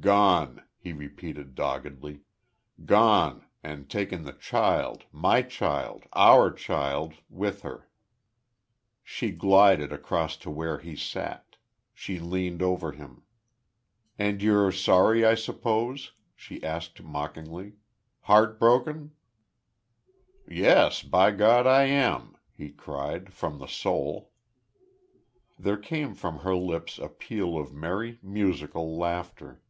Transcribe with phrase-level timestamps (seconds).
[0.00, 2.20] "Gone," he repeated, doggedly.
[2.84, 7.88] "Gone, and taken the child my child our child with her."
[9.02, 11.56] She glided across to where he sat;
[11.92, 13.24] she leaned over him.
[14.16, 17.72] "And you're sorry, I suppose," she asked, mockingly.
[18.20, 19.10] "Heart broken!"
[20.46, 21.66] "Yes, by God!
[21.66, 24.30] I am!" he cried, from the soul.
[25.58, 29.62] There came from her lips a peal of merry, musical laughter.